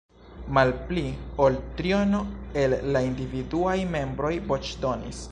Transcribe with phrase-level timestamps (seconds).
[0.57, 1.03] Malpli
[1.47, 2.21] ol triono
[2.63, 5.21] el la individuaj membroj voĉdonis.